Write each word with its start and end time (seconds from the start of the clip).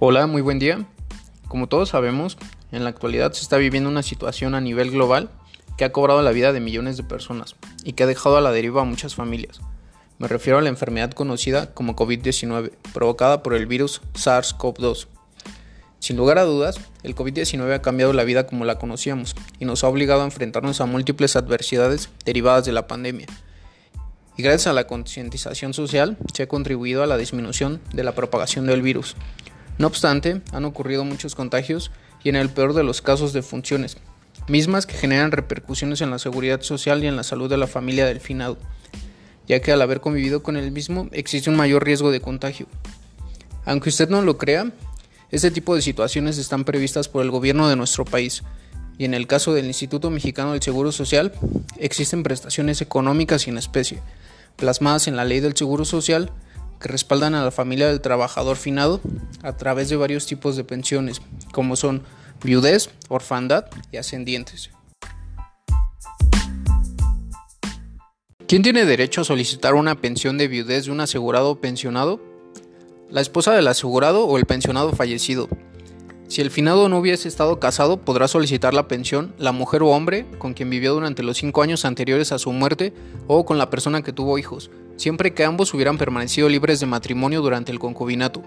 Hola, 0.00 0.28
muy 0.28 0.42
buen 0.42 0.60
día. 0.60 0.86
Como 1.48 1.66
todos 1.66 1.88
sabemos, 1.88 2.38
en 2.70 2.84
la 2.84 2.90
actualidad 2.90 3.32
se 3.32 3.42
está 3.42 3.56
viviendo 3.56 3.90
una 3.90 4.04
situación 4.04 4.54
a 4.54 4.60
nivel 4.60 4.92
global 4.92 5.28
que 5.76 5.84
ha 5.84 5.90
cobrado 5.90 6.22
la 6.22 6.30
vida 6.30 6.52
de 6.52 6.60
millones 6.60 6.96
de 6.96 7.02
personas 7.02 7.56
y 7.82 7.94
que 7.94 8.04
ha 8.04 8.06
dejado 8.06 8.36
a 8.36 8.40
la 8.40 8.52
deriva 8.52 8.82
a 8.82 8.84
muchas 8.84 9.16
familias. 9.16 9.60
Me 10.18 10.28
refiero 10.28 10.56
a 10.56 10.62
la 10.62 10.68
enfermedad 10.68 11.10
conocida 11.10 11.74
como 11.74 11.96
COVID-19, 11.96 12.70
provocada 12.94 13.42
por 13.42 13.54
el 13.54 13.66
virus 13.66 14.00
SARS-CoV-2. 14.14 15.08
Sin 15.98 16.16
lugar 16.16 16.38
a 16.38 16.44
dudas, 16.44 16.78
el 17.02 17.16
COVID-19 17.16 17.74
ha 17.74 17.82
cambiado 17.82 18.12
la 18.12 18.22
vida 18.22 18.46
como 18.46 18.64
la 18.64 18.78
conocíamos 18.78 19.34
y 19.58 19.64
nos 19.64 19.82
ha 19.82 19.88
obligado 19.88 20.20
a 20.20 20.26
enfrentarnos 20.26 20.80
a 20.80 20.86
múltiples 20.86 21.34
adversidades 21.34 22.08
derivadas 22.24 22.64
de 22.64 22.70
la 22.70 22.86
pandemia. 22.86 23.26
Y 24.36 24.44
gracias 24.44 24.68
a 24.68 24.74
la 24.74 24.86
concientización 24.86 25.74
social 25.74 26.18
se 26.32 26.44
ha 26.44 26.48
contribuido 26.48 27.02
a 27.02 27.08
la 27.08 27.16
disminución 27.16 27.80
de 27.92 28.04
la 28.04 28.14
propagación 28.14 28.64
del 28.68 28.82
virus. 28.82 29.16
No 29.78 29.86
obstante, 29.86 30.42
han 30.52 30.64
ocurrido 30.64 31.04
muchos 31.04 31.34
contagios 31.34 31.90
y 32.22 32.28
en 32.28 32.36
el 32.36 32.50
peor 32.50 32.74
de 32.74 32.82
los 32.82 33.00
casos 33.00 33.32
de 33.32 33.42
funciones, 33.42 33.96
mismas 34.48 34.86
que 34.86 34.96
generan 34.96 35.30
repercusiones 35.30 36.00
en 36.00 36.10
la 36.10 36.18
seguridad 36.18 36.62
social 36.62 37.02
y 37.04 37.06
en 37.06 37.16
la 37.16 37.22
salud 37.22 37.48
de 37.48 37.56
la 37.56 37.68
familia 37.68 38.06
del 38.06 38.20
finado, 38.20 38.58
ya 39.46 39.60
que 39.60 39.72
al 39.72 39.80
haber 39.80 40.00
convivido 40.00 40.42
con 40.42 40.56
el 40.56 40.72
mismo 40.72 41.08
existe 41.12 41.48
un 41.48 41.56
mayor 41.56 41.84
riesgo 41.84 42.10
de 42.10 42.20
contagio. 42.20 42.66
Aunque 43.64 43.90
usted 43.90 44.08
no 44.08 44.22
lo 44.22 44.36
crea, 44.36 44.72
este 45.30 45.50
tipo 45.50 45.76
de 45.76 45.82
situaciones 45.82 46.38
están 46.38 46.64
previstas 46.64 47.08
por 47.08 47.22
el 47.22 47.30
gobierno 47.30 47.68
de 47.68 47.76
nuestro 47.76 48.04
país, 48.04 48.42
y 48.98 49.04
en 49.04 49.14
el 49.14 49.28
caso 49.28 49.54
del 49.54 49.66
Instituto 49.66 50.10
Mexicano 50.10 50.52
del 50.52 50.62
Seguro 50.62 50.90
Social, 50.90 51.32
existen 51.76 52.24
prestaciones 52.24 52.80
económicas 52.80 53.46
y 53.46 53.50
en 53.50 53.58
especie, 53.58 54.02
plasmadas 54.56 55.06
en 55.06 55.14
la 55.14 55.24
ley 55.24 55.38
del 55.38 55.56
Seguro 55.56 55.84
Social, 55.84 56.32
que 56.80 56.88
respaldan 56.88 57.34
a 57.34 57.44
la 57.44 57.50
familia 57.50 57.88
del 57.88 58.00
trabajador 58.00 58.56
finado 58.56 59.00
a 59.42 59.56
través 59.56 59.88
de 59.88 59.96
varios 59.96 60.26
tipos 60.26 60.56
de 60.56 60.64
pensiones, 60.64 61.20
como 61.52 61.76
son 61.76 62.02
viudez, 62.42 62.90
orfandad 63.08 63.66
y 63.92 63.96
ascendientes. 63.96 64.70
¿Quién 68.46 68.62
tiene 68.62 68.86
derecho 68.86 69.20
a 69.20 69.24
solicitar 69.24 69.74
una 69.74 70.00
pensión 70.00 70.38
de 70.38 70.48
viudez 70.48 70.86
de 70.86 70.90
un 70.90 71.00
asegurado 71.00 71.50
o 71.50 71.60
pensionado? 71.60 72.18
La 73.10 73.20
esposa 73.20 73.52
del 73.54 73.68
asegurado 73.68 74.24
o 74.24 74.38
el 74.38 74.46
pensionado 74.46 74.92
fallecido. 74.92 75.48
Si 76.28 76.42
el 76.42 76.50
finado 76.50 76.90
no 76.90 76.98
hubiese 76.98 77.26
estado 77.26 77.58
casado, 77.58 77.96
podrá 77.96 78.28
solicitar 78.28 78.74
la 78.74 78.86
pensión 78.86 79.32
la 79.38 79.52
mujer 79.52 79.82
o 79.82 79.88
hombre 79.88 80.26
con 80.36 80.52
quien 80.52 80.68
vivió 80.68 80.92
durante 80.92 81.22
los 81.22 81.38
cinco 81.38 81.62
años 81.62 81.86
anteriores 81.86 82.32
a 82.32 82.38
su 82.38 82.52
muerte 82.52 82.92
o 83.26 83.46
con 83.46 83.56
la 83.56 83.70
persona 83.70 84.02
que 84.02 84.12
tuvo 84.12 84.38
hijos, 84.38 84.70
siempre 84.96 85.32
que 85.32 85.44
ambos 85.44 85.72
hubieran 85.72 85.96
permanecido 85.96 86.50
libres 86.50 86.80
de 86.80 86.86
matrimonio 86.86 87.40
durante 87.40 87.72
el 87.72 87.78
concubinato. 87.78 88.42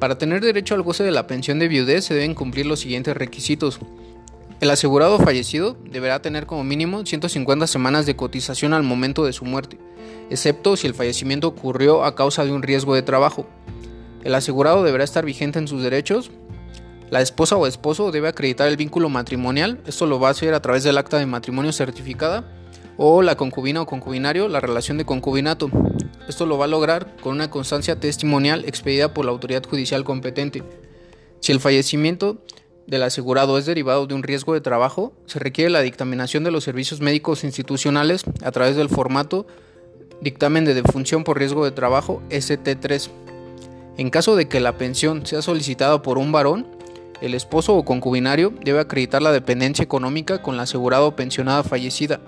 Para 0.00 0.18
tener 0.18 0.40
derecho 0.40 0.74
al 0.74 0.82
goce 0.82 1.04
de 1.04 1.12
la 1.12 1.28
pensión 1.28 1.60
de 1.60 1.68
viudez 1.68 2.04
se 2.04 2.14
deben 2.14 2.34
cumplir 2.34 2.66
los 2.66 2.80
siguientes 2.80 3.16
requisitos. 3.16 3.78
El 4.60 4.70
asegurado 4.70 5.18
fallecido 5.18 5.76
deberá 5.88 6.20
tener 6.20 6.46
como 6.46 6.64
mínimo 6.64 7.06
150 7.06 7.68
semanas 7.68 8.06
de 8.06 8.16
cotización 8.16 8.74
al 8.74 8.82
momento 8.82 9.24
de 9.24 9.32
su 9.32 9.44
muerte, 9.44 9.78
excepto 10.28 10.76
si 10.76 10.88
el 10.88 10.94
fallecimiento 10.94 11.46
ocurrió 11.46 12.04
a 12.04 12.16
causa 12.16 12.44
de 12.44 12.50
un 12.50 12.62
riesgo 12.62 12.96
de 12.96 13.02
trabajo. 13.02 13.46
El 14.24 14.34
asegurado 14.34 14.82
deberá 14.82 15.04
estar 15.04 15.24
vigente 15.24 15.60
en 15.60 15.68
sus 15.68 15.84
derechos. 15.84 16.32
La 17.10 17.20
esposa 17.20 17.56
o 17.56 17.68
esposo 17.68 18.10
debe 18.10 18.28
acreditar 18.28 18.66
el 18.66 18.76
vínculo 18.76 19.08
matrimonial, 19.08 19.80
esto 19.86 20.06
lo 20.06 20.18
va 20.18 20.28
a 20.28 20.30
hacer 20.32 20.54
a 20.54 20.60
través 20.60 20.82
del 20.82 20.98
acta 20.98 21.18
de 21.18 21.26
matrimonio 21.26 21.72
certificada 21.72 22.52
o 22.96 23.22
la 23.22 23.36
concubina 23.36 23.80
o 23.82 23.86
concubinario 23.86 24.48
la 24.48 24.58
relación 24.58 24.98
de 24.98 25.04
concubinato. 25.04 25.70
Esto 26.28 26.46
lo 26.46 26.58
va 26.58 26.64
a 26.64 26.68
lograr 26.68 27.16
con 27.22 27.34
una 27.34 27.48
constancia 27.48 28.00
testimonial 28.00 28.64
expedida 28.64 29.14
por 29.14 29.24
la 29.24 29.30
autoridad 29.30 29.64
judicial 29.64 30.02
competente. 30.02 30.64
Si 31.40 31.52
el 31.52 31.60
fallecimiento 31.60 32.38
del 32.88 33.04
asegurado 33.04 33.56
es 33.58 33.66
derivado 33.66 34.08
de 34.08 34.14
un 34.14 34.24
riesgo 34.24 34.54
de 34.54 34.60
trabajo, 34.60 35.12
se 35.26 35.38
requiere 35.38 35.70
la 35.70 35.82
dictaminación 35.82 36.42
de 36.42 36.50
los 36.50 36.64
servicios 36.64 37.00
médicos 37.00 37.44
institucionales 37.44 38.24
a 38.42 38.50
través 38.50 38.74
del 38.74 38.88
formato 38.88 39.46
dictamen 40.20 40.64
de 40.64 40.74
defunción 40.74 41.22
por 41.22 41.38
riesgo 41.38 41.64
de 41.64 41.70
trabajo 41.70 42.22
ST3. 42.30 43.10
En 43.98 44.10
caso 44.10 44.34
de 44.34 44.48
que 44.48 44.60
la 44.60 44.76
pensión 44.76 45.24
sea 45.24 45.42
solicitada 45.42 46.02
por 46.02 46.18
un 46.18 46.32
varón, 46.32 46.75
el 47.20 47.34
esposo 47.34 47.74
o 47.74 47.84
concubinario 47.84 48.52
debe 48.62 48.80
acreditar 48.80 49.22
la 49.22 49.32
dependencia 49.32 49.82
económica 49.82 50.42
con 50.42 50.56
la 50.56 50.64
asegurada 50.64 51.04
o 51.04 51.16
pensionada 51.16 51.62
fallecida 51.62 52.20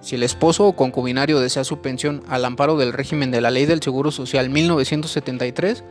si 0.00 0.14
el 0.14 0.22
esposo 0.22 0.66
o 0.66 0.72
concubinario 0.72 1.40
desea 1.40 1.64
su 1.64 1.80
pensión 1.80 2.22
al 2.28 2.44
amparo 2.46 2.76
del 2.76 2.92
régimen 2.92 3.30
de 3.30 3.42
la 3.42 3.50
Ley 3.50 3.66
del 3.66 3.82
Seguro 3.82 4.10
Social 4.10 4.48
1973, 4.48 5.84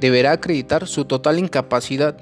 deberá 0.00 0.32
acreditar 0.32 0.88
su 0.88 1.04
total 1.04 1.38
incapacidad, 1.38 2.16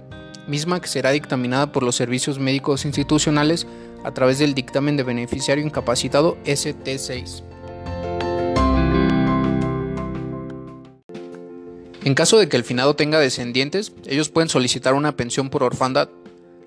misma 0.49 0.81
que 0.81 0.89
será 0.89 1.11
dictaminada 1.11 1.71
por 1.71 1.85
los 1.85 1.95
servicios 1.95 2.41
médicos 2.41 2.85
institucionales 2.85 3.69
a 4.05 4.13
través 4.13 4.41
del 4.41 4.55
dictamen 4.55 4.97
de 4.97 5.05
beneficiario 5.05 5.65
incapacitado 5.65 6.37
ST6. 6.45 7.43
En 12.05 12.15
caso 12.15 12.39
de 12.39 12.49
que 12.49 12.57
el 12.57 12.65
finado 12.65 12.95
tenga 12.95 13.19
descendientes, 13.21 13.93
ellos 14.07 14.29
pueden 14.29 14.49
solicitar 14.49 14.95
una 14.95 15.17
pensión 15.17 15.51
por 15.51 15.63
orfandad 15.63 16.09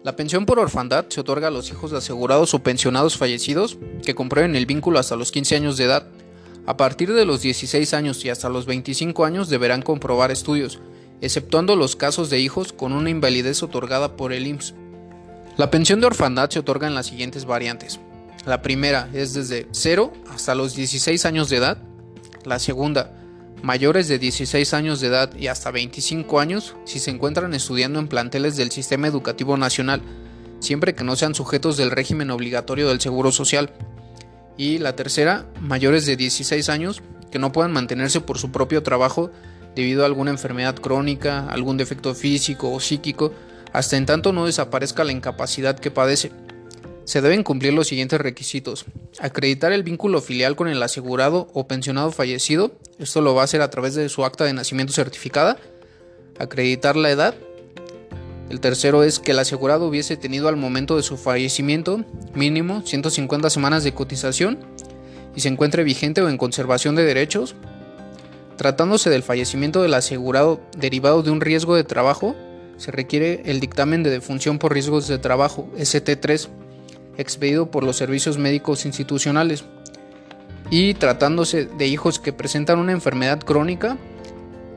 la 0.03 0.15
pensión 0.15 0.47
por 0.47 0.57
orfandad 0.57 1.05
se 1.09 1.21
otorga 1.21 1.49
a 1.49 1.51
los 1.51 1.69
hijos 1.69 1.91
de 1.91 1.99
asegurados 1.99 2.55
o 2.55 2.63
pensionados 2.63 3.17
fallecidos 3.17 3.77
que 4.03 4.15
comprueben 4.15 4.55
el 4.55 4.65
vínculo 4.65 4.97
hasta 4.97 5.15
los 5.15 5.31
15 5.31 5.57
años 5.57 5.77
de 5.77 5.83
edad. 5.83 6.07
A 6.65 6.75
partir 6.75 7.13
de 7.13 7.23
los 7.23 7.43
16 7.43 7.93
años 7.93 8.25
y 8.25 8.29
hasta 8.31 8.49
los 8.49 8.65
25 8.65 9.25
años 9.25 9.47
deberán 9.47 9.83
comprobar 9.83 10.31
estudios, 10.31 10.79
exceptuando 11.21 11.75
los 11.75 11.95
casos 11.95 12.31
de 12.31 12.39
hijos 12.39 12.73
con 12.73 12.93
una 12.93 13.11
invalidez 13.11 13.61
otorgada 13.61 14.15
por 14.15 14.33
el 14.33 14.47
IMSS. 14.47 14.73
La 15.57 15.69
pensión 15.69 16.01
de 16.01 16.07
orfandad 16.07 16.49
se 16.49 16.59
otorga 16.59 16.87
en 16.87 16.95
las 16.95 17.05
siguientes 17.05 17.45
variantes. 17.45 17.99
La 18.47 18.63
primera 18.63 19.07
es 19.13 19.35
desde 19.35 19.67
0 19.69 20.13
hasta 20.33 20.55
los 20.55 20.75
16 20.75 21.27
años 21.27 21.49
de 21.49 21.57
edad. 21.57 21.77
La 22.43 22.57
segunda, 22.57 23.20
mayores 23.63 24.07
de 24.07 24.19
16 24.19 24.73
años 24.73 24.99
de 24.99 25.07
edad 25.07 25.33
y 25.35 25.47
hasta 25.47 25.71
25 25.71 26.39
años 26.39 26.75
si 26.85 26.99
se 26.99 27.11
encuentran 27.11 27.53
estudiando 27.53 27.99
en 27.99 28.07
planteles 28.07 28.57
del 28.57 28.71
Sistema 28.71 29.07
Educativo 29.07 29.57
Nacional, 29.57 30.01
siempre 30.59 30.95
que 30.95 31.03
no 31.03 31.15
sean 31.15 31.35
sujetos 31.35 31.77
del 31.77 31.91
régimen 31.91 32.31
obligatorio 32.31 32.89
del 32.89 33.01
Seguro 33.01 33.31
Social. 33.31 33.71
Y 34.57 34.77
la 34.77 34.95
tercera, 34.95 35.45
mayores 35.59 36.05
de 36.05 36.17
16 36.17 36.69
años 36.69 37.01
que 37.31 37.39
no 37.39 37.51
puedan 37.51 37.71
mantenerse 37.71 38.21
por 38.21 38.37
su 38.37 38.51
propio 38.51 38.83
trabajo 38.83 39.31
debido 39.75 40.03
a 40.03 40.05
alguna 40.05 40.31
enfermedad 40.31 40.75
crónica, 40.75 41.47
algún 41.47 41.77
defecto 41.77 42.13
físico 42.13 42.71
o 42.71 42.79
psíquico, 42.79 43.33
hasta 43.73 43.95
en 43.95 44.05
tanto 44.05 44.33
no 44.33 44.45
desaparezca 44.45 45.03
la 45.03 45.13
incapacidad 45.13 45.79
que 45.79 45.91
padece. 45.91 46.31
Se 47.11 47.19
deben 47.19 47.43
cumplir 47.43 47.73
los 47.73 47.89
siguientes 47.89 48.21
requisitos. 48.21 48.85
Acreditar 49.19 49.73
el 49.73 49.83
vínculo 49.83 50.21
filial 50.21 50.55
con 50.55 50.69
el 50.69 50.81
asegurado 50.81 51.49
o 51.53 51.67
pensionado 51.67 52.09
fallecido. 52.13 52.71
Esto 52.99 53.19
lo 53.19 53.35
va 53.35 53.41
a 53.41 53.43
hacer 53.43 53.61
a 53.61 53.69
través 53.69 53.95
de 53.95 54.07
su 54.07 54.23
acta 54.23 54.45
de 54.45 54.53
nacimiento 54.53 54.93
certificada. 54.93 55.57
Acreditar 56.39 56.95
la 56.95 57.11
edad. 57.11 57.35
El 58.49 58.61
tercero 58.61 59.03
es 59.03 59.19
que 59.19 59.31
el 59.31 59.39
asegurado 59.39 59.87
hubiese 59.87 60.15
tenido 60.15 60.47
al 60.47 60.55
momento 60.55 60.95
de 60.95 61.03
su 61.03 61.17
fallecimiento 61.17 62.05
mínimo 62.33 62.81
150 62.85 63.49
semanas 63.49 63.83
de 63.83 63.93
cotización 63.93 64.59
y 65.35 65.41
se 65.41 65.49
encuentre 65.49 65.83
vigente 65.83 66.21
o 66.21 66.29
en 66.29 66.37
conservación 66.37 66.95
de 66.95 67.03
derechos. 67.03 67.55
Tratándose 68.55 69.09
del 69.09 69.23
fallecimiento 69.23 69.81
del 69.81 69.95
asegurado 69.95 70.61
derivado 70.77 71.23
de 71.23 71.31
un 71.31 71.41
riesgo 71.41 71.75
de 71.75 71.83
trabajo, 71.83 72.37
se 72.77 72.89
requiere 72.91 73.41
el 73.43 73.59
dictamen 73.59 74.01
de 74.01 74.11
defunción 74.11 74.59
por 74.59 74.71
riesgos 74.73 75.09
de 75.09 75.19
trabajo, 75.19 75.69
ST3, 75.75 76.47
expedido 77.17 77.71
por 77.71 77.83
los 77.83 77.97
servicios 77.97 78.37
médicos 78.37 78.85
institucionales. 78.85 79.63
Y 80.69 80.93
tratándose 80.93 81.65
de 81.65 81.87
hijos 81.87 82.19
que 82.19 82.33
presentan 82.33 82.79
una 82.79 82.91
enfermedad 82.91 83.39
crónica, 83.39 83.97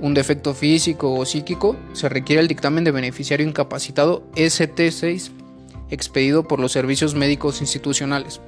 un 0.01 0.15
defecto 0.15 0.55
físico 0.55 1.15
o 1.15 1.25
psíquico, 1.25 1.77
se 1.93 2.09
requiere 2.09 2.43
el 2.43 2.49
dictamen 2.49 2.85
de 2.85 2.91
beneficiario 2.91 3.47
incapacitado 3.47 4.25
ST6 4.35 5.31
expedido 5.91 6.49
por 6.49 6.61
los 6.61 6.73
servicios 6.73 7.15
médicos 7.15 7.61
institucionales. 7.61 8.41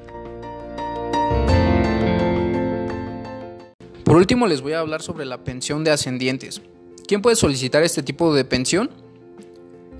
Por 4.04 4.16
último 4.16 4.46
les 4.46 4.60
voy 4.60 4.72
a 4.72 4.80
hablar 4.80 5.02
sobre 5.02 5.24
la 5.24 5.44
pensión 5.44 5.84
de 5.84 5.90
ascendientes. 5.90 6.62
¿Quién 7.06 7.22
puede 7.22 7.36
solicitar 7.36 7.82
este 7.82 8.02
tipo 8.02 8.34
de 8.34 8.44
pensión? 8.44 8.90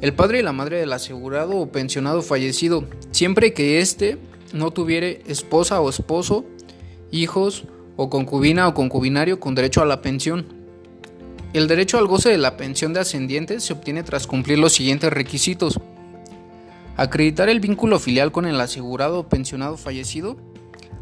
El 0.02 0.12
padre 0.12 0.40
y 0.40 0.42
la 0.42 0.52
madre 0.52 0.78
del 0.78 0.92
asegurado 0.92 1.56
o 1.56 1.72
pensionado 1.72 2.20
fallecido, 2.20 2.84
siempre 3.12 3.54
que 3.54 3.80
éste 3.80 4.18
no 4.52 4.70
tuviere 4.70 5.22
esposa 5.26 5.80
o 5.80 5.88
esposo, 5.88 6.44
hijos 7.10 7.64
o 7.96 8.10
concubina 8.10 8.68
o 8.68 8.74
concubinario 8.74 9.40
con 9.40 9.54
derecho 9.54 9.80
a 9.80 9.86
la 9.86 10.02
pensión. 10.02 10.46
El 11.54 11.66
derecho 11.66 11.96
al 11.96 12.06
goce 12.06 12.28
de 12.28 12.36
la 12.36 12.58
pensión 12.58 12.92
de 12.92 13.00
ascendientes 13.00 13.64
se 13.64 13.72
obtiene 13.72 14.02
tras 14.02 14.26
cumplir 14.26 14.58
los 14.58 14.74
siguientes 14.74 15.10
requisitos. 15.10 15.80
Acreditar 16.98 17.48
el 17.48 17.60
vínculo 17.60 17.98
filial 17.98 18.32
con 18.32 18.44
el 18.44 18.60
asegurado 18.60 19.20
o 19.20 19.28
pensionado 19.28 19.78
fallecido. 19.78 20.36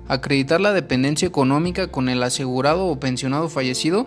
Acreditar 0.07 0.61
la 0.61 0.73
dependencia 0.73 1.27
económica 1.27 1.89
con 1.89 2.09
el 2.09 2.23
asegurado 2.23 2.87
o 2.87 3.01
pensionado 3.01 3.49
fallecido 3.49 4.07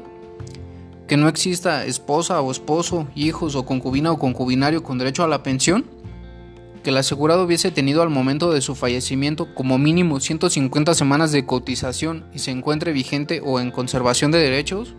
que 1.08 1.18
no 1.18 1.30
exista 1.30 1.86
esposa 1.86 2.42
o 2.42 2.52
esposo, 2.52 3.08
hijos 3.16 3.56
o 3.56 3.66
concubina 3.66 4.12
o 4.12 4.20
concubinario 4.20 4.84
con 4.84 4.98
derecho 4.98 5.24
a 5.24 5.28
la 5.28 5.42
pensión, 5.42 5.86
que 6.84 6.90
el 6.90 6.98
asegurado 6.98 7.44
hubiese 7.44 7.72
tenido 7.72 8.02
al 8.02 8.10
momento 8.10 8.52
de 8.52 8.62
su 8.62 8.76
fallecimiento 8.76 9.54
como 9.56 9.78
mínimo 9.78 10.20
150 10.20 10.94
semanas 10.94 11.32
de 11.32 11.46
cotización 11.46 12.26
y 12.34 12.40
se 12.40 12.52
encuentre 12.52 12.92
vigente 12.92 13.42
o 13.44 13.60
en 13.60 13.72
conservación 13.72 14.32
de 14.32 14.40
derechos, 14.40 14.96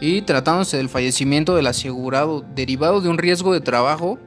y 0.00 0.22
tratándose 0.22 0.76
del 0.76 0.88
fallecimiento 0.88 1.56
del 1.56 1.66
asegurado 1.66 2.44
derivado 2.54 3.00
de 3.00 3.08
un 3.08 3.18
riesgo 3.18 3.52
de 3.52 3.60
trabajo, 3.60 4.18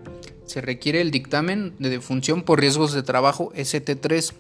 se 0.45 0.61
requiere 0.61 0.99
el 0.99 1.11
dictamen 1.11 1.75
de 1.79 1.89
defunción 1.89 2.41
por 2.41 2.59
riesgos 2.59 2.91
de 2.91 3.03
trabajo 3.03 3.51
ST3, 3.53 4.33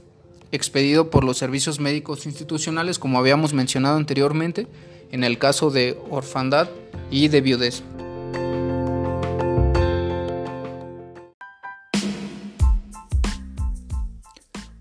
expedido 0.51 1.09
por 1.09 1.23
los 1.23 1.37
servicios 1.37 1.79
médicos 1.79 2.25
institucionales, 2.25 2.99
como 2.99 3.19
habíamos 3.19 3.53
mencionado 3.53 3.97
anteriormente, 3.97 4.67
en 5.11 5.23
el 5.23 5.37
caso 5.37 5.69
de 5.69 5.97
orfandad 6.09 6.69
y 7.11 7.27
de 7.27 7.41
viudez. 7.41 7.83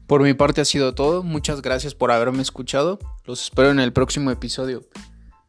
Por 0.06 0.22
mi 0.22 0.32
parte 0.32 0.62
ha 0.62 0.64
sido 0.64 0.94
todo, 0.94 1.22
muchas 1.22 1.60
gracias 1.60 1.94
por 1.94 2.10
haberme 2.10 2.40
escuchado, 2.40 2.98
los 3.26 3.42
espero 3.42 3.70
en 3.70 3.78
el 3.78 3.92
próximo 3.92 4.30
episodio. 4.30 4.82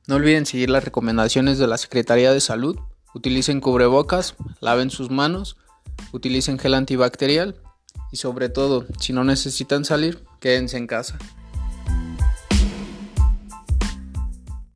No 0.06 0.16
olviden 0.16 0.46
seguir 0.46 0.70
las 0.70 0.84
recomendaciones 0.84 1.60
de 1.60 1.68
la 1.68 1.78
Secretaría 1.78 2.34
de 2.34 2.42
Salud, 2.42 2.78
utilicen 3.14 3.62
cubrebocas, 3.62 4.36
laven 4.60 4.90
sus 4.90 5.10
manos, 5.10 5.56
utilicen 6.12 6.60
gel 6.60 6.74
antibacterial 6.74 7.62
y 8.12 8.18
sobre 8.18 8.50
todo, 8.50 8.86
si 9.00 9.14
no 9.14 9.24
necesitan 9.24 9.86
salir, 9.86 10.24
quédense 10.40 10.78
en 10.78 10.88
casa. 10.88 11.18